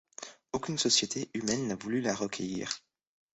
[0.51, 2.79] Aucune société humaine n’a voulu la recueillir.